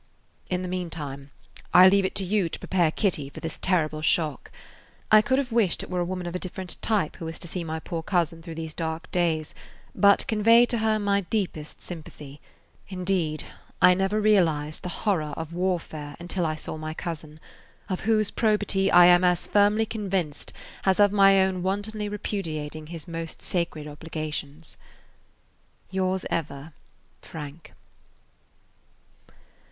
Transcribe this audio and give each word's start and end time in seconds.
In 0.49 0.63
the 0.63 0.67
meantime 0.67 1.29
I 1.75 1.87
leave 1.87 2.05
it 2.05 2.15
to 2.15 2.23
you 2.23 2.49
to 2.49 2.57
prepare 2.57 2.89
Kitty 2.89 3.29
for 3.29 3.39
this 3.39 3.59
terrible 3.59 4.01
shock. 4.01 4.49
I 5.11 5.21
could 5.21 5.37
have 5.37 5.51
wished 5.51 5.83
it 5.83 5.91
were 5.91 5.99
a 5.99 6.05
woman 6.05 6.25
of 6.25 6.33
a 6.33 6.39
different 6.39 6.81
type 6.81 7.17
who 7.17 7.25
was 7.25 7.37
to 7.37 7.47
see 7.47 7.63
my 7.63 7.79
poor 7.79 8.01
cousin 8.01 8.41
through 8.41 8.55
these 8.55 8.73
dark 8.73 9.11
days, 9.11 9.53
but 9.93 10.25
convey 10.25 10.65
to 10.65 10.79
her 10.79 10.97
my 10.97 11.21
deepest 11.21 11.83
sympathy. 11.83 12.41
Indeed, 12.89 13.43
I 13.79 13.93
never 13.93 14.19
realized 14.19 14.81
the 14.81 14.89
horror 14.89 15.35
of 15.37 15.53
warfare 15.53 16.15
until 16.19 16.47
I 16.47 16.55
saw 16.55 16.77
my 16.77 16.95
cousin, 16.95 17.39
of 17.87 17.99
whose 17.99 18.31
probity 18.31 18.91
I 18.91 19.05
am 19.05 19.23
as 19.23 19.45
firmly 19.45 19.85
convinced 19.85 20.51
as 20.83 20.99
of 20.99 21.11
my 21.11 21.39
own 21.43 21.61
wantonly 21.61 22.09
repudiating 22.09 22.87
his 22.87 23.07
most 23.07 23.43
sacred 23.43 23.87
obligations. 23.87 24.77
Yours 25.91 26.25
ever, 26.31 26.73
FRANK. 27.21 27.73